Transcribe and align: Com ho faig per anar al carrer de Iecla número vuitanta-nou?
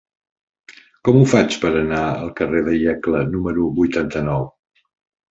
Com 1.09 1.17
ho 1.17 1.25
faig 1.33 1.57
per 1.65 1.69
anar 1.81 1.99
al 2.05 2.31
carrer 2.39 2.61
de 2.69 2.73
Iecla 2.77 3.21
número 3.35 3.67
vuitanta-nou? 3.81 4.49